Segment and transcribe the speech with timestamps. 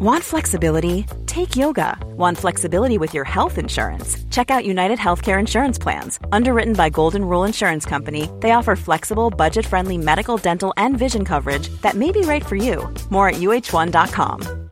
[0.00, 1.06] Want flexibility?
[1.26, 1.98] Take yoga.
[2.16, 4.16] Want flexibility with your health insurance?
[4.30, 6.20] Check out United Healthcare Insurance Plans.
[6.30, 11.24] Underwritten by Golden Rule Insurance Company, they offer flexible, budget friendly medical, dental, and vision
[11.24, 12.88] coverage that may be right for you.
[13.10, 14.70] More at uh1.com.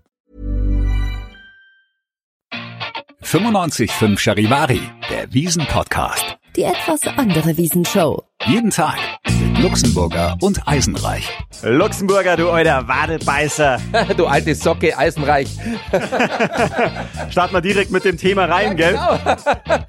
[3.23, 4.81] 95.5 Charivari,
[5.11, 6.37] der Wiesen-Podcast.
[6.55, 8.23] Die etwas andere Wiesenshow.
[8.47, 9.26] Jeden Tag mit
[9.59, 11.27] Luxemburger und Eisenreich.
[11.63, 13.81] Luxemburger, du alter Wadelbeißer.
[14.17, 15.49] du alte Socke, Eisenreich.
[17.31, 18.93] Starten wir direkt mit dem Thema rein, gell?
[18.93, 19.19] Genau.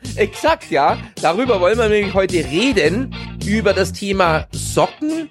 [0.15, 0.97] Exakt, ja.
[1.21, 3.13] Darüber wollen wir nämlich heute reden,
[3.45, 5.29] über das Thema Socken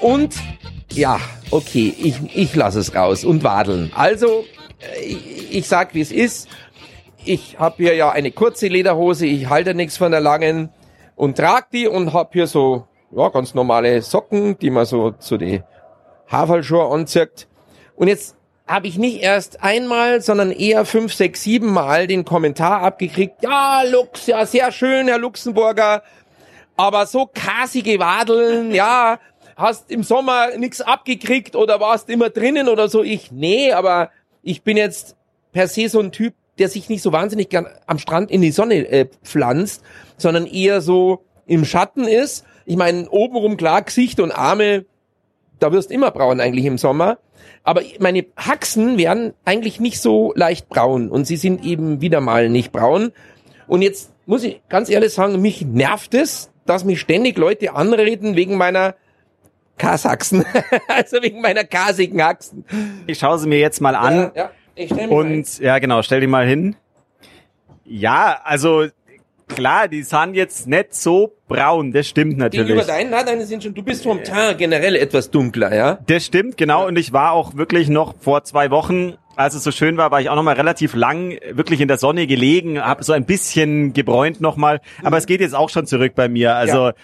[0.00, 0.34] und,
[0.92, 1.18] ja,
[1.50, 3.92] okay, ich, ich lasse es raus und wadeln.
[3.94, 4.44] Also,
[5.02, 6.48] ich, ich sag, wie es ist.
[7.24, 10.68] Ich habe hier ja eine kurze Lederhose, ich halte nichts von der langen
[11.16, 15.36] und trag die und hab hier so ja, ganz normale Socken, die man so zu
[15.36, 15.62] die
[16.30, 17.48] Haferlschuhe anzieht.
[17.96, 18.36] Und jetzt
[18.66, 23.42] habe ich nicht erst einmal, sondern eher fünf, sechs, sieben Mal den Kommentar abgekriegt.
[23.42, 26.02] Ja, Lux, ja, sehr schön, Herr Luxemburger.
[26.76, 29.18] Aber so kasige Wadeln, ja,
[29.56, 33.02] hast im Sommer nichts abgekriegt oder warst immer drinnen oder so.
[33.02, 34.10] Ich, nee, aber
[34.42, 35.16] ich bin jetzt
[35.52, 38.52] per se so ein Typ, der sich nicht so wahnsinnig gern am Strand in die
[38.52, 39.82] Sonne äh, pflanzt,
[40.16, 42.44] sondern eher so im Schatten ist.
[42.70, 44.84] Ich meine, obenrum klar, Gesicht und Arme,
[45.58, 47.18] da wirst immer braun eigentlich im Sommer.
[47.64, 52.48] Aber meine Haxen werden eigentlich nicht so leicht braun und sie sind eben wieder mal
[52.48, 53.10] nicht braun.
[53.66, 58.36] Und jetzt muss ich ganz ehrlich sagen, mich nervt es, dass mich ständig Leute anreden
[58.36, 58.94] wegen meiner
[59.76, 60.44] Kasachsen,
[60.86, 62.64] also wegen meiner kasigen Haxen.
[63.08, 64.14] Ich schaue sie mir jetzt mal an.
[64.14, 64.50] Ja, ja.
[64.76, 66.76] Ich stell mich Und ja, genau, stell die mal hin.
[67.84, 68.86] Ja, also
[69.50, 72.68] klar, die sahen jetzt nicht so braun, das stimmt natürlich.
[72.68, 75.98] Gegenüber deinen, na, deine sind schon, du bist vom Teint generell etwas dunkler, ja?
[76.06, 76.86] Das stimmt, genau.
[76.86, 80.20] Und ich war auch wirklich noch vor zwei Wochen, als es so schön war, war
[80.20, 83.92] ich auch noch mal relativ lang wirklich in der Sonne gelegen, habe so ein bisschen
[83.92, 84.80] gebräunt noch mal.
[85.02, 86.54] Aber es geht jetzt auch schon zurück bei mir.
[86.56, 86.94] Also Ja.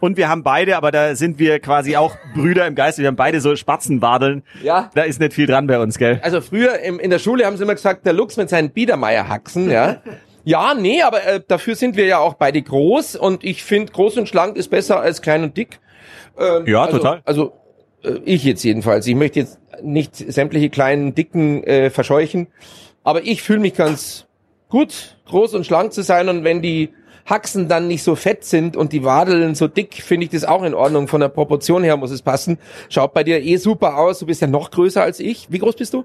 [0.00, 3.02] und wir haben beide, aber da sind wir quasi auch Brüder im Geiste.
[3.02, 4.42] Wir haben beide so Spatzenwadeln.
[4.62, 4.90] Ja.
[4.94, 6.18] Da ist nicht viel dran bei uns, gell?
[6.22, 9.70] Also früher im, in der Schule haben sie immer gesagt, der Lux mit seinen Biedermeierhaxen,
[9.70, 9.96] ja.
[10.44, 14.18] Ja, nee, aber äh, dafür sind wir ja auch beide groß und ich finde, groß
[14.18, 15.80] und schlank ist besser als klein und dick.
[16.38, 17.22] Ähm, Ja, also, total.
[17.24, 17.52] Also
[18.02, 19.06] äh, ich jetzt jedenfalls.
[19.06, 22.48] Ich möchte jetzt nicht sämtliche kleinen, dicken äh, verscheuchen,
[23.04, 24.26] aber ich fühle mich ganz
[24.68, 26.90] gut, groß und schlank zu sein und wenn die
[27.24, 30.62] Haxen dann nicht so fett sind und die Wadeln so dick, finde ich das auch
[30.64, 31.08] in Ordnung.
[31.08, 32.58] Von der Proportion her muss es passen.
[32.88, 34.18] Schaut bei dir eh super aus.
[34.18, 35.46] Du bist ja noch größer als ich.
[35.50, 36.04] Wie groß bist du?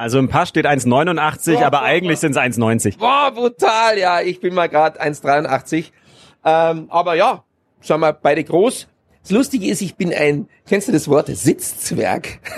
[0.00, 2.96] Also im Pass steht 1,89, Boah, aber boah, eigentlich sind es 1,90.
[2.96, 4.22] Boah, brutal, ja.
[4.22, 5.90] Ich bin mal gerade 1,83.
[6.42, 7.44] Ähm, aber ja,
[7.82, 8.88] sagen wir beide groß.
[9.20, 12.40] Das Lustige ist, ich bin ein, kennst du das Wort Sitzzwerg?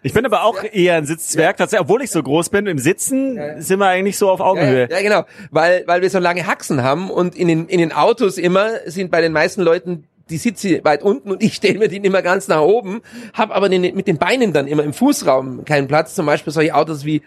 [0.00, 2.68] Ich bin aber auch eher ein Sitzzwerg, tatsächlich, obwohl ich so groß bin.
[2.68, 4.88] Im Sitzen sind wir eigentlich so auf Augenhöhe.
[4.88, 7.92] Ja, ja, genau, weil weil wir so lange Haxen haben und in den in den
[7.92, 11.88] Autos immer sind bei den meisten Leuten die Sitze weit unten und ich stelle mir
[11.88, 13.02] den immer ganz nach oben,
[13.32, 16.14] habe aber den, mit den Beinen dann immer im Fußraum keinen Platz.
[16.14, 17.22] Zum Beispiel solche Autos wie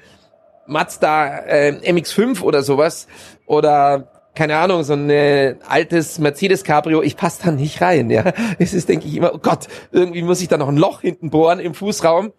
[0.68, 3.08] Mazda äh, MX-5 oder sowas
[3.46, 8.32] oder keine Ahnung, so ein äh, altes Mercedes Cabrio, ich passe da nicht rein, ja.
[8.60, 11.30] Es ist, denke ich immer, oh Gott, irgendwie muss ich da noch ein Loch hinten
[11.30, 12.32] bohren im Fußraum.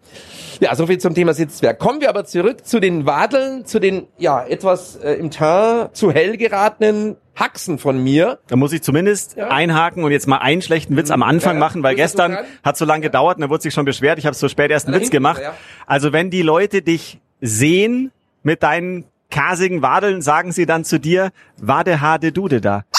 [0.59, 1.77] Ja, so viel zum Thema Sitzwerk.
[1.77, 6.11] Kommen wir aber zurück zu den Wadeln, zu den, ja, etwas äh, im Teint zu
[6.11, 8.39] hell geratenen Haxen von mir.
[8.47, 9.47] Da muss ich zumindest Ja.
[9.49, 12.85] einhaken und jetzt mal einen schlechten Witz am Anfang Ja, machen, weil gestern hat so
[12.85, 15.09] lange gedauert und dann wurde sich schon beschwert, ich habe so spät erst einen Witz
[15.09, 15.41] gemacht.
[15.41, 15.53] ja.
[15.87, 18.11] Also wenn die Leute dich sehen
[18.43, 22.83] mit deinen kasigen Wadeln, sagen sie dann zu dir, wade hade dude da.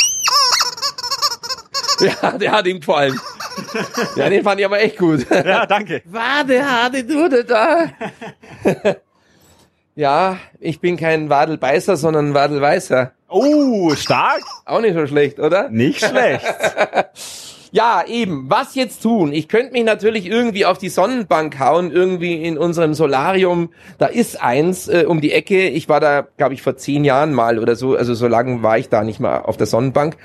[2.00, 3.18] Ja, der hat ihn gefallen.
[4.16, 5.24] ja, den fand ich aber echt gut.
[5.30, 6.02] Ja, danke.
[6.06, 7.84] Wade, hade du da.
[9.94, 13.12] ja, ich bin kein Wadelbeißer, sondern Wadelweißer.
[13.28, 14.42] Oh, stark.
[14.64, 15.68] Auch nicht so schlecht, oder?
[15.68, 16.44] Nicht schlecht.
[17.74, 18.48] Ja, eben.
[18.48, 19.32] Was jetzt tun?
[19.32, 23.70] Ich könnte mich natürlich irgendwie auf die Sonnenbank hauen, irgendwie in unserem Solarium.
[23.98, 25.70] Da ist eins äh, um die Ecke.
[25.70, 27.96] Ich war da, glaube ich, vor zehn Jahren mal oder so.
[27.96, 30.16] Also so lange war ich da nicht mal auf der Sonnenbank.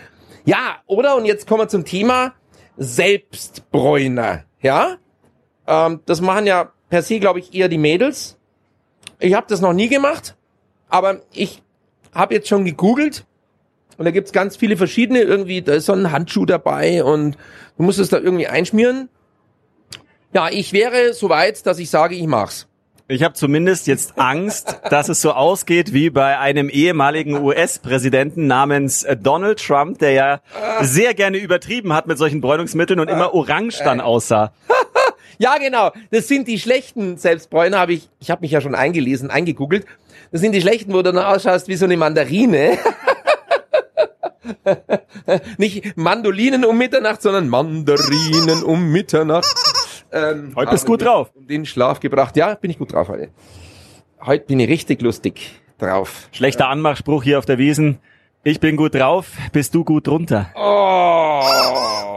[0.46, 1.16] Ja, oder?
[1.16, 2.36] Und jetzt kommen wir zum Thema
[2.78, 4.44] Selbstbräuner.
[4.62, 4.98] Ja?
[5.66, 8.39] Ähm, das machen ja per se, glaube ich, eher die Mädels.
[9.20, 10.36] Ich habe das noch nie gemacht,
[10.88, 11.62] aber ich
[12.14, 13.26] habe jetzt schon gegoogelt
[13.98, 17.38] und da gibt's ganz viele verschiedene, irgendwie, da ist so ein Handschuh dabei und
[17.78, 19.10] du musst es da irgendwie einschmieren.
[20.34, 22.68] Ja, ich wäre so weit, dass ich sage, ich mach's.
[23.12, 29.04] Ich habe zumindest jetzt Angst, dass es so ausgeht wie bei einem ehemaligen US-Präsidenten namens
[29.04, 30.42] äh, Donald Trump, der ja
[30.82, 34.54] sehr gerne übertrieben hat mit solchen Bräunungsmitteln und immer orange dann aussah.
[35.38, 35.92] Ja, genau.
[36.12, 39.86] Das sind die schlechten Selbstbräuner, habe ich, ich habe mich ja schon eingelesen, eingegoogelt.
[40.32, 42.78] Das sind die schlechten, wo du dann ausschaust wie so eine Mandarine.
[45.58, 49.46] Nicht Mandolinen um Mitternacht, sondern Mandarinen um Mitternacht.
[50.12, 51.30] Ähm, Heute bist du gut drauf.
[51.36, 52.36] um Den Schlaf gebracht.
[52.36, 53.30] Ja, bin ich gut drauf heute.
[54.26, 56.30] Heute bin ich richtig lustig drauf.
[56.32, 58.00] Schlechter Anmachspruch hier auf der Wiesen.
[58.44, 60.50] Ich bin gut drauf, bist du gut drunter.
[60.56, 62.09] Oh.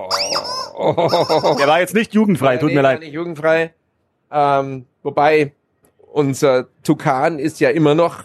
[1.59, 3.01] Der war jetzt nicht jugendfrei, tut Nee, mir war leid.
[3.01, 3.73] Nicht jugendfrei.
[4.31, 5.53] Ähm, wobei
[6.13, 8.25] unser Tukan ist ja immer noch,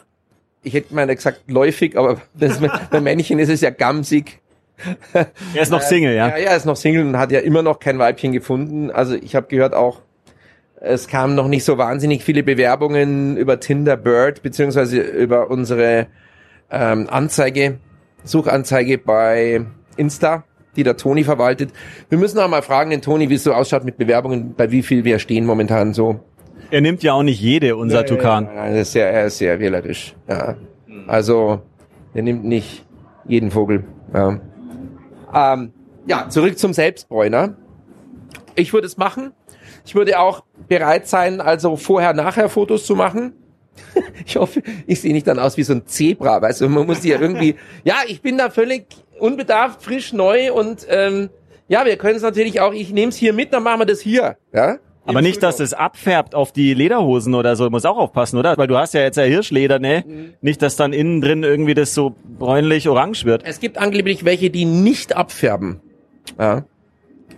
[0.64, 2.60] ich hätte mal gesagt läufig, aber das,
[2.90, 4.40] bei Männchen ist es ja gamsig.
[5.14, 6.30] Er ist noch Single, ja.
[6.30, 8.92] Ja, ja, ist noch Single und hat ja immer noch kein Weibchen gefunden.
[8.92, 10.02] Also ich habe gehört auch,
[10.80, 16.08] es kamen noch nicht so wahnsinnig viele Bewerbungen über Tinder Bird beziehungsweise über unsere
[16.70, 17.80] ähm, Anzeige,
[18.24, 19.66] Suchanzeige bei
[19.96, 20.44] Insta,
[20.78, 21.72] die der Toni verwaltet.
[22.10, 24.84] Wir müssen auch mal fragen den Toni, wie es so ausschaut mit Bewerbungen, bei wie
[24.84, 26.20] viel wir stehen momentan so.
[26.72, 28.46] Er nimmt ja auch nicht jede, unser Tukan.
[28.46, 30.16] Ja, er ist sehr, er ist sehr wählerisch.
[30.30, 30.56] Ja.
[31.08, 31.62] Also,
[32.14, 32.86] er nimmt nicht
[33.26, 33.84] jeden Vogel.
[34.14, 34.40] Ja.
[35.34, 35.72] Ähm,
[36.06, 37.56] ja, zurück zum Selbstbräuner.
[38.56, 39.32] Ich würde es machen.
[39.86, 43.34] Ich würde auch bereit sein, also vorher-nachher Fotos zu machen.
[44.26, 47.04] Ich hoffe, ich sehe nicht dann aus wie so ein Zebra, weißt du, man muss
[47.06, 48.86] ja irgendwie, ja, ich bin da völlig
[49.20, 51.30] unbedarft, frisch, neu und ähm,
[51.70, 54.02] ja, wir können es natürlich auch, ich nehme es hier mit, dann machen wir das
[54.02, 54.38] hier.
[54.54, 54.80] Ja?
[55.08, 57.70] Aber nicht, dass es abfärbt auf die Lederhosen oder so.
[57.70, 58.58] Muss auch aufpassen, oder?
[58.58, 60.04] Weil du hast ja jetzt ja Hirschleder, ne?
[60.42, 63.44] Nicht, dass dann innen drin irgendwie das so bräunlich-orange wird.
[63.46, 65.80] Es gibt angeblich welche, die nicht abfärben.
[66.38, 66.66] Ja.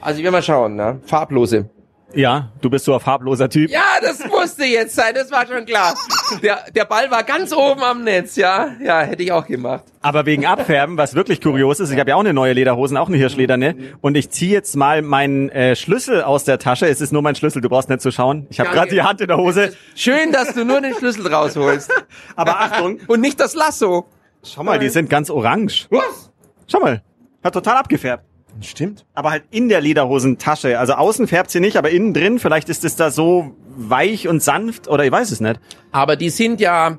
[0.01, 0.99] Also ich will mal schauen, ne?
[1.03, 1.69] Farblose.
[2.15, 3.69] Ja, du bist so ein farbloser Typ.
[3.69, 5.95] Ja, das musste jetzt sein, das war schon klar.
[6.41, 8.71] Der, der Ball war ganz oben am Netz, ja.
[8.83, 9.83] Ja, hätte ich auch gemacht.
[10.01, 13.09] Aber wegen Abfärben, was wirklich kurios ist, ich habe ja auch eine neue Lederhosen, auch
[13.09, 13.75] eine Hirschleder, ne?
[14.01, 16.87] Und ich ziehe jetzt mal meinen äh, Schlüssel aus der Tasche.
[16.87, 18.47] Es ist nur mein Schlüssel, du brauchst nicht zu schauen.
[18.49, 19.73] Ich habe gerade die Hand in der Hose.
[19.95, 21.91] Schön, dass du nur den Schlüssel rausholst.
[22.35, 24.07] Aber Achtung, Und nicht das Lasso.
[24.43, 25.87] schau mal, die sind ganz orange.
[25.91, 26.31] Was?
[26.67, 27.03] Schau mal,
[27.43, 28.23] hat total abgefärbt.
[28.61, 29.05] Stimmt.
[29.13, 30.77] Aber halt in der Lederhosentasche.
[30.79, 34.41] Also außen färbt sie nicht, aber innen drin, vielleicht ist es da so weich und
[34.43, 35.59] sanft oder ich weiß es nicht.
[35.91, 36.97] Aber die sind ja,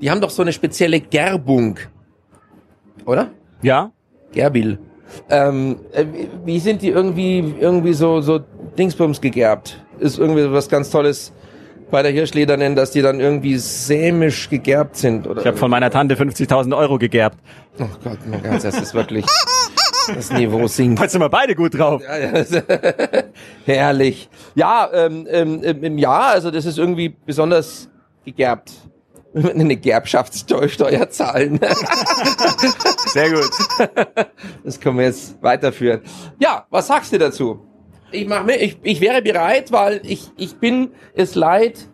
[0.00, 1.78] die haben doch so eine spezielle Gerbung.
[3.04, 3.30] Oder?
[3.62, 3.92] Ja?
[4.32, 4.78] Gerbil.
[5.30, 6.04] Ähm, äh,
[6.44, 8.40] wie- sind die irgendwie, irgendwie so, so
[8.76, 9.80] Dingsbums gegerbt?
[10.00, 11.32] Ist irgendwie was ganz Tolles
[11.90, 15.40] bei der Hirschledernen, dass die dann irgendwie sämisch gegerbt sind, oder?
[15.40, 17.38] Ich habe von meiner Tante 50.000 Euro gegerbt.
[17.78, 19.24] oh Gott, mein Gott, das ist wirklich,
[20.14, 21.00] das Niveau sinkt.
[21.00, 22.02] Jetzt sind wir beide gut drauf.
[23.64, 24.28] Herrlich.
[24.54, 27.88] Ja, ähm, ähm, ähm, im Jahr, also das ist irgendwie besonders
[28.24, 28.72] gegerbt.
[29.34, 31.60] Eine Gerbschaftssteuer zahlen.
[33.06, 33.50] Sehr gut.
[34.64, 36.00] Das können wir jetzt weiterführen.
[36.38, 37.60] Ja, was sagst du dazu?
[38.12, 41.88] Ich mach mir, ich, ich wäre bereit, weil ich, ich bin es leid,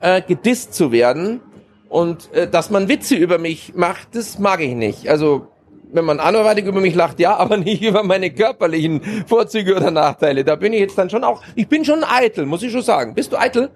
[0.00, 1.40] äh, gedisst zu werden.
[1.88, 5.08] Und äh, dass man Witze über mich macht, das mag ich nicht.
[5.08, 5.48] Also,
[5.92, 10.44] wenn man anderweitig über mich lacht, ja, aber nicht über meine körperlichen Vorzüge oder Nachteile.
[10.44, 13.14] Da bin ich jetzt dann schon auch, ich bin schon eitel, muss ich schon sagen.
[13.14, 13.70] Bist du eitel?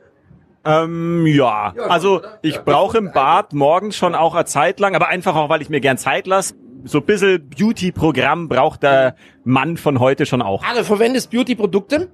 [0.64, 1.72] Ähm, ja.
[1.88, 5.62] Also ich brauche im Bad morgens schon auch eine Zeit lang, aber einfach auch, weil
[5.62, 6.54] ich mir gern Zeit lasse.
[6.84, 9.14] So ein bisschen Beauty-Programm braucht der
[9.44, 10.62] Mann von heute schon auch.
[10.64, 12.08] Ah, du verwendest Beauty-Produkte?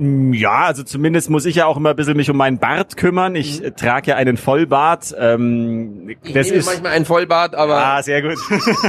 [0.00, 3.34] Ja, also zumindest muss ich ja auch immer ein bisschen mich um meinen Bart kümmern.
[3.34, 5.12] Ich äh, trage ja einen Vollbart.
[5.18, 8.38] Ähm, Ich das ist manchmal ein Vollbart, aber Ah, sehr gut.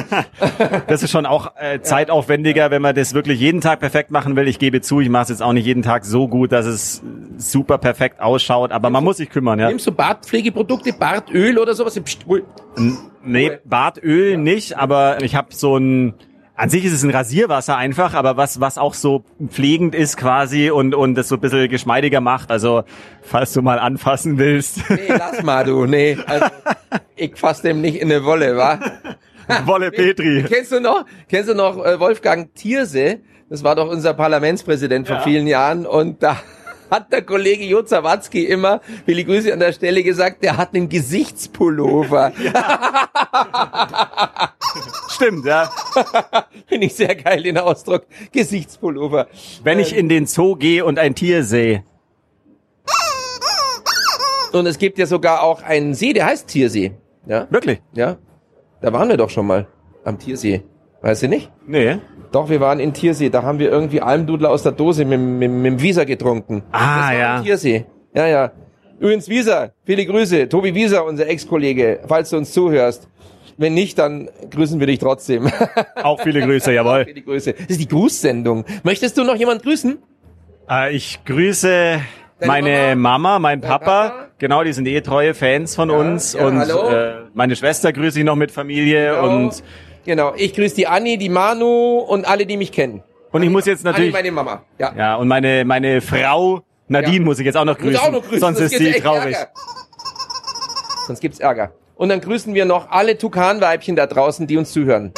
[0.88, 4.48] das ist schon auch äh, zeitaufwendiger, wenn man das wirklich jeden Tag perfekt machen will.
[4.48, 7.02] Ich gebe zu, ich mache es jetzt auch nicht jeden Tag so gut, dass es
[7.38, 9.70] super perfekt ausschaut, aber man muss sich kümmern, ja.
[9.70, 12.00] nimmst du Bartpflegeprodukte, Bartöl oder sowas?
[12.00, 12.26] Psst.
[13.24, 16.14] Nee, Bartöl nicht, aber ich habe so ein
[16.60, 20.70] an sich ist es ein Rasierwasser einfach, aber was was auch so pflegend ist quasi
[20.70, 22.52] und und das so ein bisschen geschmeidiger macht.
[22.52, 22.84] Also
[23.22, 26.18] falls du mal anfassen willst, Nee, lass mal du, nee.
[26.26, 26.48] Also,
[27.16, 28.78] ich fass dem nicht in eine Wolle, wa?
[29.66, 30.44] Wolle Petri.
[30.50, 33.22] Kennst du noch, kennst du noch äh, Wolfgang Thierse?
[33.50, 36.38] Das war doch unser Parlamentspräsident vor vielen Jahren und da
[36.90, 40.90] hat der Kollege Jo Zawadzki immer, viele Grüße an der Stelle gesagt, der hat einen
[40.90, 42.32] Gesichtspullover.
[45.10, 45.70] Stimmt, ja.
[46.68, 48.06] Finde ich sehr geil, den Ausdruck.
[48.32, 49.28] Gesichtspullover.
[49.64, 51.84] Wenn ich in den Zoo gehe und ein Tier sehe,
[54.52, 56.94] Und es gibt ja sogar auch einen See, der heißt Tiersee.
[57.28, 57.82] Ja, wirklich?
[57.94, 58.18] ja.
[58.82, 59.68] Da waren wir doch schon mal
[60.06, 60.64] am Tiersee.
[61.02, 61.52] Weißt du nicht?
[61.66, 61.98] Nee.
[62.32, 63.30] Doch, wir waren in Tiersee.
[63.30, 66.64] Da haben wir irgendwie Almdudler aus der Dose mit, mit, mit dem Wieser getrunken.
[66.72, 67.38] Ah, ja.
[67.38, 67.86] am Tiersee.
[68.14, 68.52] Ja, ja.
[69.00, 70.50] Übrigens, Wieser, viele Grüße.
[70.50, 73.08] Tobi Wieser, unser Ex-Kollege, falls du uns zuhörst.
[73.58, 75.50] Wenn nicht, dann grüßen wir dich trotzdem.
[76.04, 77.06] Auch viele Grüße, jawohl.
[77.06, 77.54] viele Grüße.
[77.54, 78.66] Das ist die Grußsendung.
[78.84, 79.98] Möchtest du noch jemand grüßen?
[80.70, 82.00] Äh, ich grüße
[82.46, 84.10] meine Mama, mein Dein Papa.
[84.10, 84.26] Papa?
[84.38, 86.34] Genau, die sind eh treue Fans von uns.
[86.34, 86.90] ja, und hallo.
[86.90, 89.16] Äh, meine Schwester grüße ich noch mit Familie.
[89.16, 89.46] Genau.
[89.46, 89.64] Und,
[90.06, 93.04] Genau, ich grüße die Anni, die Manu und alle, die mich kennen.
[93.32, 94.14] und ich muss jetzt natürlich...
[94.16, 94.64] Anni, meine Mama.
[94.80, 94.94] Ja.
[94.98, 97.24] Ja, und meine, meine Frau Nadine Ja.
[97.26, 98.00] muss ich jetzt auch noch Muss grüßen.
[98.00, 99.36] auch noch grüßen, Sonst sonst ist sie traurig.
[99.36, 99.52] Ärger.
[101.08, 101.72] Sonst gibt's Ärger.
[101.96, 105.12] Und dann grüßen wir noch alle Tukanweibchen da draußen, die uns zuhören.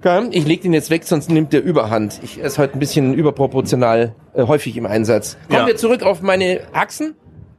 [0.00, 2.20] Okay, ich leg den jetzt weg, sonst nimmt der Überhand.
[2.22, 5.36] Ich ist heute ein bisschen überproportional äh, häufig im Einsatz.
[5.48, 5.66] Kommen Ja.
[5.66, 7.14] wir zurück auf meine Achsen.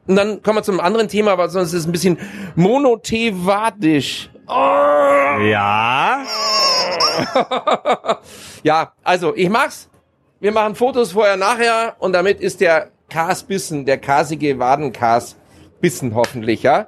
[0.07, 2.17] Und dann kommen wir zum anderen Thema, aber sonst ist es ein bisschen
[4.47, 6.25] Ja.
[8.63, 9.89] Ja, also ich mach's.
[10.39, 15.35] Wir machen Fotos vorher, nachher und damit ist der Kas bissen, der kasige Wadenkas
[15.79, 16.87] bissen hoffentlich, ja.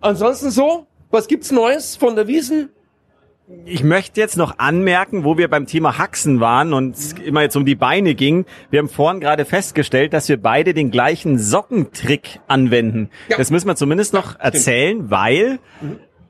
[0.00, 2.70] Ansonsten so, was gibt's Neues von der Wiesen?
[3.64, 7.56] Ich möchte jetzt noch anmerken, wo wir beim Thema Haxen waren und es immer jetzt
[7.56, 8.44] um die Beine ging.
[8.70, 13.10] Wir haben vorhin gerade festgestellt, dass wir beide den gleichen Sockentrick anwenden.
[13.28, 13.36] Ja.
[13.36, 15.60] Das müssen wir zumindest noch erzählen, weil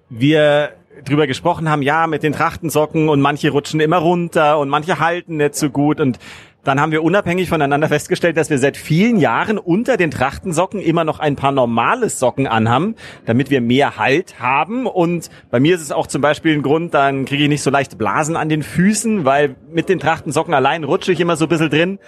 [0.09, 0.73] wir
[1.05, 5.37] drüber gesprochen haben, ja, mit den Trachtensocken und manche rutschen immer runter und manche halten
[5.37, 6.19] nicht so gut und
[6.67, 11.05] dann haben wir unabhängig voneinander festgestellt, dass wir seit vielen Jahren unter den Trachtensocken immer
[11.05, 14.87] noch ein paar normales Socken anhaben, damit wir mehr Halt haben.
[14.87, 17.71] Und bei mir ist es auch zum Beispiel ein Grund, dann kriege ich nicht so
[17.71, 21.51] leicht Blasen an den Füßen, weil mit den Trachtensocken allein rutsche ich immer so ein
[21.51, 21.99] bisschen drin.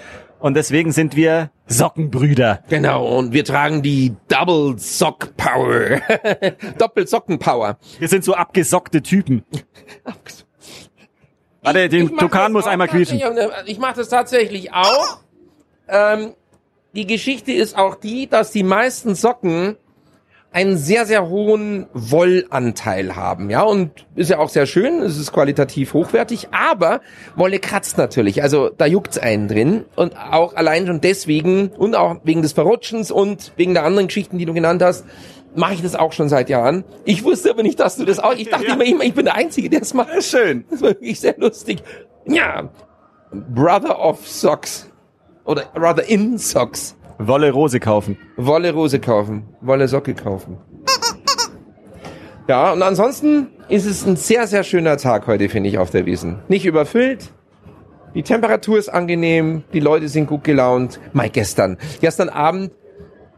[0.41, 2.63] Und deswegen sind wir Sockenbrüder.
[2.69, 6.01] Genau, und wir tragen die Double Sock Power.
[6.79, 7.79] Doppelsocken Power.
[7.99, 9.45] Wir sind so abgesockte Typen.
[11.63, 13.21] Warte, den Tukan muss einmal quietschen.
[13.67, 15.19] Ich mache das tatsächlich auch.
[15.89, 16.35] Ähm,
[16.95, 19.77] die Geschichte ist auch die, dass die meisten Socken
[20.51, 25.33] einen sehr, sehr hohen Wollanteil haben, ja, und ist ja auch sehr schön, es ist
[25.33, 27.01] qualitativ hochwertig, aber
[27.37, 32.17] Wolle kratzt natürlich, also da juckt's einen drin und auch allein schon deswegen und auch
[32.25, 35.05] wegen des Verrutschens und wegen der anderen Geschichten, die du genannt hast,
[35.55, 36.85] mache ich das auch schon seit Jahren.
[37.05, 38.75] Ich wusste aber nicht, dass du das auch, ich dachte Ja.
[38.75, 40.23] immer, ich, bin der Einzige, der es macht.
[40.23, 40.65] Schön.
[40.71, 41.83] Das war wirklich sehr lustig.
[42.27, 42.71] Ja,
[43.33, 44.91] Brother of Socks.
[45.45, 46.95] Oder rather in Socks.
[47.19, 48.17] Wolle Rose kaufen.
[48.37, 49.45] Wolle Rose kaufen.
[49.61, 50.59] Wolle Socke kaufen.
[52.47, 56.07] Ja, und ansonsten ist es ein sehr, sehr schöner Tag heute, finde ich, auf der
[56.07, 56.39] Wiesen.
[56.49, 57.31] Nicht überfüllt.
[58.15, 59.65] Die Temperatur ist angenehm.
[59.73, 61.01] Die Leute sind gut gelaunt.
[61.13, 61.77] Mal gestern.
[62.01, 62.71] Gestern Abend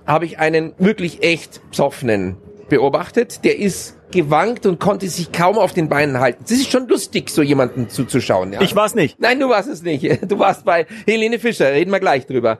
[0.07, 2.37] habe ich einen wirklich echt psoffenen
[2.69, 3.45] beobachtet.
[3.45, 6.45] Der ist gewankt und konnte sich kaum auf den Beinen halten.
[6.45, 8.53] Es ist schon lustig, so jemanden zuzuschauen.
[8.53, 8.61] Ja.
[8.61, 9.21] Ich war's nicht.
[9.21, 10.05] Nein, du warst es nicht.
[10.29, 12.59] Du warst bei Helene Fischer, reden wir gleich drüber.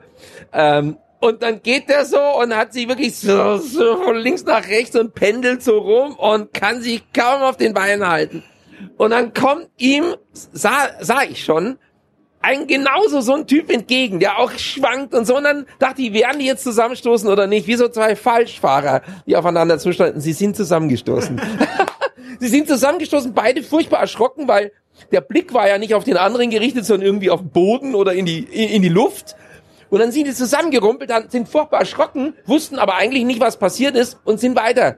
[0.51, 4.67] Ähm, und dann geht der so und hat sich wirklich so, so von links nach
[4.67, 8.43] rechts und pendelt so rum und kann sich kaum auf den Beinen halten.
[8.97, 11.77] Und dann kommt ihm, sah, sah ich schon,
[12.41, 15.37] ein genauso so ein Typ entgegen, der auch schwankt und so.
[15.37, 17.67] Und dann dachte ich, werden die jetzt zusammenstoßen oder nicht?
[17.67, 20.21] Wie so zwei Falschfahrer, die aufeinander zustanden.
[20.21, 21.39] Sie sind zusammengestoßen.
[22.39, 24.71] Sie sind zusammengestoßen, beide furchtbar erschrocken, weil
[25.11, 28.13] der Blick war ja nicht auf den anderen gerichtet, sondern irgendwie auf den Boden oder
[28.13, 29.35] in die, in die Luft.
[29.91, 33.95] Und dann sind die zusammengerumpelt, dann sind furchtbar erschrocken, wussten aber eigentlich nicht, was passiert
[33.95, 34.97] ist und sind weiter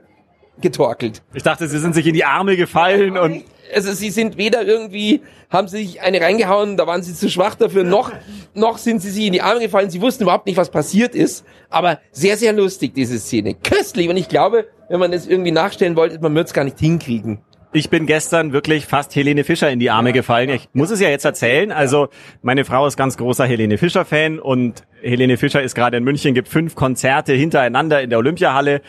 [0.60, 1.20] getorkelt.
[1.34, 5.22] Ich dachte, sie sind sich in die Arme gefallen und Also sie sind weder irgendwie,
[5.50, 8.12] haben sie sich eine reingehauen, da waren sie zu schwach dafür, noch,
[8.54, 9.90] noch sind sie sich in die Arme gefallen.
[9.90, 11.44] Sie wussten überhaupt nicht, was passiert ist.
[11.70, 13.54] Aber sehr, sehr lustig, diese Szene.
[13.54, 14.08] Köstlich.
[14.08, 17.40] Und ich glaube, wenn man das irgendwie nachstellen wollte, man wird es gar nicht hinkriegen.
[17.76, 20.48] Ich bin gestern wirklich fast Helene Fischer in die Arme gefallen.
[20.48, 21.72] Ich muss es ja jetzt erzählen.
[21.72, 22.06] Also
[22.40, 26.34] meine Frau ist ganz großer Helene Fischer Fan und Helene Fischer ist gerade in München,
[26.34, 28.80] gibt fünf Konzerte hintereinander in der Olympiahalle.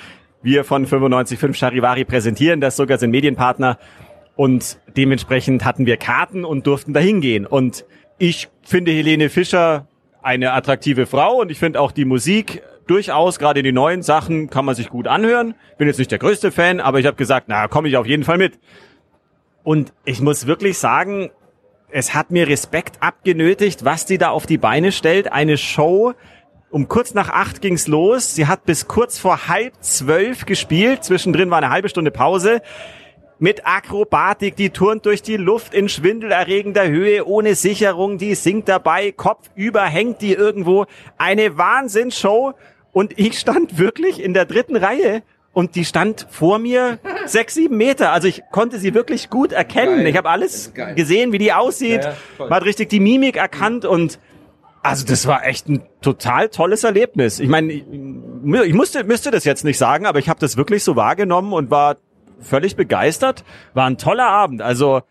[0.43, 3.79] Wir von 95.5 Charivari präsentieren das sogar, sind Medienpartner.
[4.35, 7.47] Und dementsprechend hatten wir Karten und durften dahin gehen.
[7.47, 7.85] Und
[8.19, 9.87] ich finde Helene Fischer
[10.21, 14.65] eine attraktive Frau und ich finde auch die Musik durchaus, gerade die neuen Sachen, kann
[14.65, 15.55] man sich gut anhören.
[15.77, 18.23] Bin jetzt nicht der größte Fan, aber ich habe gesagt, na, komme ich auf jeden
[18.23, 18.59] Fall mit.
[19.63, 21.31] Und ich muss wirklich sagen,
[21.89, 25.31] es hat mir Respekt abgenötigt, was die da auf die Beine stellt.
[25.31, 26.13] Eine Show,
[26.69, 28.35] um kurz nach acht ging's los.
[28.35, 31.03] Sie hat bis kurz vor halb zwölf gespielt.
[31.03, 32.61] Zwischendrin war eine halbe Stunde Pause.
[33.37, 39.11] Mit Akrobatik, die turnt durch die Luft in schwindelerregender Höhe, ohne Sicherung, die singt dabei,
[39.11, 40.85] kopfüber hängt die irgendwo.
[41.17, 42.53] Eine Wahnsinnsshow.
[42.95, 45.21] Und ich stand wirklich in der dritten Reihe
[45.51, 48.13] und die stand vor mir sechs, sieben Meter.
[48.13, 49.97] Also ich konnte sie wirklich gut erkennen.
[49.97, 50.07] Geil.
[50.07, 52.05] Ich habe alles gesehen, wie die aussieht.
[52.05, 52.13] Ja.
[52.39, 54.17] Man hat richtig die Mimik erkannt und
[54.81, 57.41] also das war echt ein total tolles Erlebnis.
[57.41, 60.81] Ich meine, ich, ich musste, müsste das jetzt nicht sagen, aber ich habe das wirklich
[60.85, 61.97] so wahrgenommen und war
[62.39, 63.43] völlig begeistert.
[63.73, 64.61] War ein toller Abend.
[64.61, 65.01] Also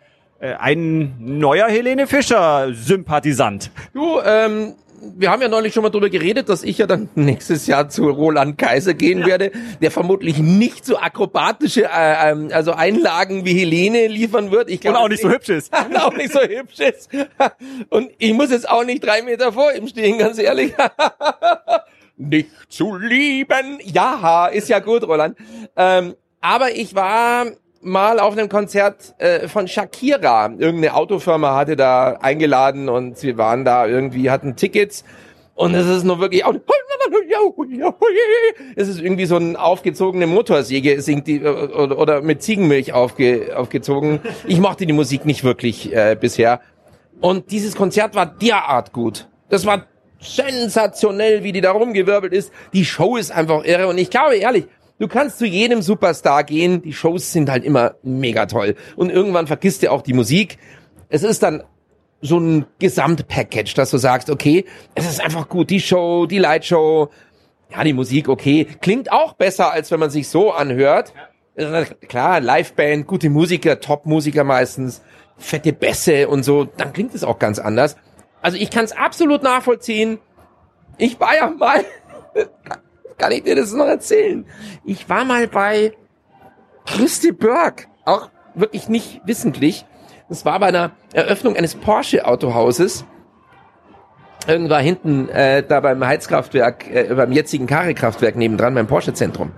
[0.40, 3.70] äh, ein neuer Helene Fischer Sympathisant.
[3.92, 4.74] Du, ähm,
[5.16, 8.08] wir haben ja neulich schon mal drüber geredet, dass ich ja dann nächstes Jahr zu
[8.08, 9.26] Roland Kaiser gehen ja.
[9.26, 14.70] werde, der vermutlich nicht so akrobatische äh, ähm, also Einlagen wie Helene liefern wird.
[14.70, 15.72] Ich glaub, Und auch nicht so hübsch ist.
[15.72, 17.10] auch nicht so hübsch ist.
[17.90, 20.72] Und ich muss jetzt auch nicht drei Meter vor ihm stehen, ganz ehrlich.
[22.16, 23.78] nicht zu lieben.
[23.82, 25.36] Ja, ist ja gut, Roland.
[25.76, 27.46] Ähm, aber ich war
[27.84, 30.46] mal auf einem Konzert äh, von Shakira.
[30.46, 35.04] Irgendeine Autofirma hatte da eingeladen und wir waren da irgendwie, hatten Tickets.
[35.54, 36.42] Und es ist nur wirklich,
[38.74, 44.20] es ist irgendwie so ein aufgezogene Motorsäge, singt die, oder, oder mit Ziegenmilch aufge, aufgezogen.
[44.48, 46.60] Ich mochte die Musik nicht wirklich äh, bisher.
[47.20, 49.28] Und dieses Konzert war derart gut.
[49.48, 49.86] Das war
[50.18, 52.52] sensationell, wie die da rumgewirbelt ist.
[52.72, 53.86] Die Show ist einfach irre.
[53.86, 54.66] Und ich glaube ehrlich,
[54.98, 58.76] Du kannst zu jedem Superstar gehen, die Shows sind halt immer mega toll.
[58.96, 60.58] Und irgendwann vergisst du auch die Musik.
[61.08, 61.64] Es ist dann
[62.20, 67.10] so ein Gesamtpackage, dass du sagst, okay, es ist einfach gut, die Show, die Lightshow,
[67.70, 71.12] ja, die Musik, okay, klingt auch besser, als wenn man sich so anhört.
[71.56, 71.84] Ja.
[72.08, 75.02] Klar, Liveband, gute Musiker, Top-Musiker meistens,
[75.36, 77.96] fette Bässe und so, dann klingt es auch ganz anders.
[78.42, 80.18] Also ich kann es absolut nachvollziehen.
[80.98, 81.84] Ich war ja mal
[83.18, 84.46] kann ich dir das noch erzählen?
[84.84, 85.92] Ich war mal bei
[86.86, 89.84] Christi Berg, auch wirklich nicht wissentlich.
[90.28, 93.04] Das war bei einer Eröffnung eines Porsche-Autohauses.
[94.46, 99.52] Irgendwann hinten äh, da beim Heizkraftwerk, äh, beim jetzigen Karre-Kraftwerk nebendran, beim Porsche-Zentrum.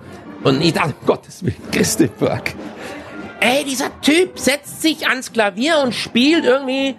[0.45, 2.55] Und ich dachte, Gottes Willen, Christi Berg.
[3.41, 6.97] Ey, dieser Typ setzt sich ans Klavier und spielt irgendwie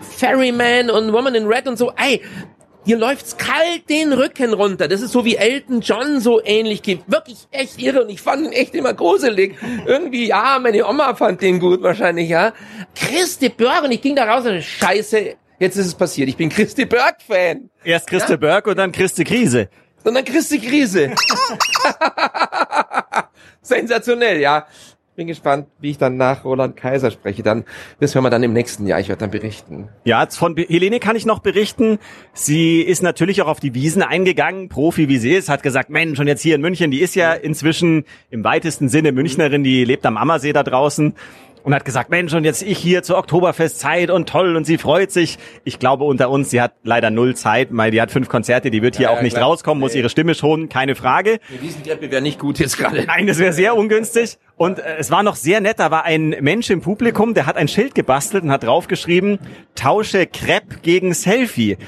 [0.00, 1.92] Ferryman und Woman in Red und so.
[1.96, 2.22] Ey,
[2.90, 4.88] Dir läuft's kalt den Rücken runter.
[4.88, 7.08] Das ist so wie Elton John so ähnlich gibt.
[7.08, 8.02] Wirklich echt irre.
[8.02, 9.54] Und ich fand ihn echt immer gruselig.
[9.86, 12.52] Irgendwie, ja, meine Oma fand den gut wahrscheinlich, ja.
[12.96, 13.84] Christi Berg.
[13.84, 16.30] Und ich ging da raus und scheiße, jetzt ist es passiert.
[16.30, 17.70] Ich bin Christi Berg-Fan.
[17.84, 18.36] Erst Christi ja?
[18.38, 19.68] Berg und dann Christi Krise.
[20.02, 21.12] Und dann Christi Krise.
[23.62, 24.66] Sensationell, ja
[25.20, 27.42] bin gespannt, wie ich dann nach Roland Kaiser spreche.
[27.42, 27.64] Dann,
[28.00, 29.00] das hören wir dann im nächsten Jahr.
[29.00, 29.90] Ich werde dann berichten.
[30.04, 31.98] Ja, von Helene kann ich noch berichten.
[32.32, 36.18] Sie ist natürlich auch auf die Wiesen eingegangen, Profi wie sie ist, hat gesagt, Mensch,
[36.18, 40.06] und jetzt hier in München, die ist ja inzwischen im weitesten Sinne Münchnerin, die lebt
[40.06, 41.12] am Ammersee da draußen
[41.62, 45.10] und hat gesagt, Mensch, und jetzt ich hier zur Oktoberfestzeit und toll und sie freut
[45.10, 45.38] sich.
[45.64, 48.82] Ich glaube unter uns, sie hat leider null Zeit, weil die hat fünf Konzerte, die
[48.82, 49.48] wird hier ja, auch nicht klar.
[49.48, 51.38] rauskommen, muss ihre Stimme schonen, keine Frage.
[51.54, 53.04] Die Wiesentreppe wäre nicht gut jetzt gerade.
[53.06, 54.38] Nein, das wäre sehr ungünstig.
[54.56, 57.56] Und äh, es war noch sehr nett, da war ein Mensch im Publikum, der hat
[57.56, 59.38] ein Schild gebastelt und hat draufgeschrieben,
[59.74, 61.78] tausche Crepe gegen Selfie.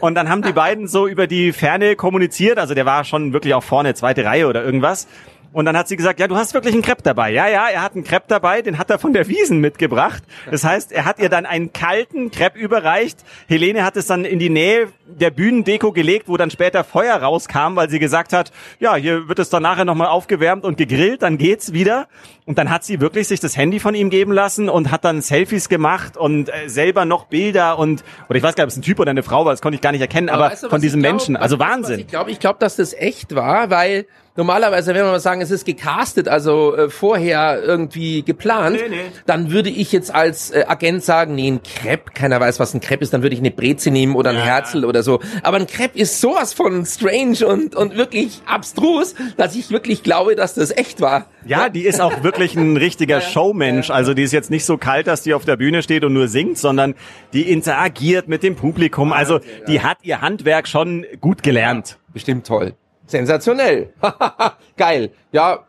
[0.00, 3.54] Und dann haben die beiden so über die Ferne kommuniziert, also der war schon wirklich
[3.54, 5.06] auch vorne, zweite Reihe oder irgendwas.
[5.52, 7.30] Und dann hat sie gesagt, ja, du hast wirklich einen Crepe dabei.
[7.30, 10.22] Ja, ja, er hat einen Crepe dabei, den hat er von der Wiesen mitgebracht.
[10.50, 13.18] Das heißt, er hat ihr dann einen kalten Crepe überreicht.
[13.48, 17.76] Helene hat es dann in die Nähe der Bühnendeko gelegt, wo dann später Feuer rauskam,
[17.76, 21.38] weil sie gesagt hat, ja, hier wird es dann nachher nochmal aufgewärmt und gegrillt, dann
[21.38, 22.08] geht's wieder.
[22.44, 25.20] Und dann hat sie wirklich sich das Handy von ihm geben lassen und hat dann
[25.20, 28.76] Selfies gemacht und äh, selber noch Bilder und, oder ich weiß gar nicht, ob es
[28.76, 30.64] ein Typ oder eine Frau war, das konnte ich gar nicht erkennen, aber, aber weißt
[30.64, 32.00] du, von diesem glaub, Menschen, also Wahnsinn.
[32.00, 34.06] Ich glaube, ich glaube, dass das echt war, weil
[34.36, 39.02] normalerweise, wenn wir mal sagen, es ist gecastet, also äh, vorher irgendwie geplant, nee, nee.
[39.26, 42.80] dann würde ich jetzt als äh, Agent sagen, nee, ein Crepe, keiner weiß, was ein
[42.80, 44.44] Crepe ist, dann würde ich eine Breze nehmen oder ein ja.
[44.44, 45.20] Herzl oder so.
[45.42, 50.36] Aber ein Crepe ist sowas von strange und, und wirklich abstrus, dass ich wirklich glaube,
[50.36, 51.26] dass das echt war.
[51.46, 53.90] Ja, die ist auch wirklich ein richtiger Showmensch.
[53.90, 56.28] Also die ist jetzt nicht so kalt, dass die auf der Bühne steht und nur
[56.28, 56.94] singt, sondern
[57.32, 59.12] die interagiert mit dem Publikum.
[59.12, 61.98] Also die hat ihr Handwerk schon gut gelernt.
[62.12, 62.74] Bestimmt toll.
[63.06, 63.92] Sensationell.
[64.76, 65.12] Geil.
[65.32, 65.60] Ja,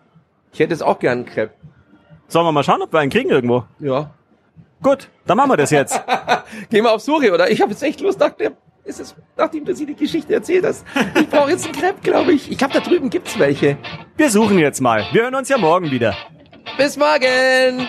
[0.54, 1.54] ich hätte es auch gern einen Crepe.
[2.28, 3.64] Sollen wir mal schauen, ob wir einen kriegen irgendwo?
[3.80, 4.12] Ja.
[4.82, 6.00] Gut, dann machen wir das jetzt.
[6.70, 7.50] Gehen wir auf Suche, oder?
[7.50, 8.52] Ich habe jetzt echt Lust, nach der,
[8.84, 10.86] ist es, nachdem du sie die Geschichte erzählt hast.
[11.20, 12.52] Ich brauche jetzt einen Crepe, glaube ich.
[12.52, 13.78] Ich glaube, da drüben gibt's welche.
[14.18, 15.06] Wir suchen jetzt mal.
[15.12, 16.16] Wir hören uns ja morgen wieder.
[16.78, 17.88] Bis morgen.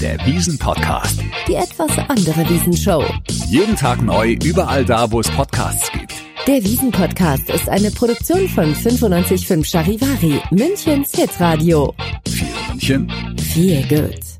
[0.00, 1.20] Der Wiesen-Podcast.
[1.46, 3.04] Die etwas andere Wiesenshow.
[3.48, 6.11] Jeden Tag neu, überall da, wo es Podcasts gibt.
[6.48, 11.94] Der Wiesen-Podcast ist eine Produktion von 955 Charivari, Münchens Hitradio.
[12.28, 13.12] Für München.
[13.38, 14.31] Viel gut.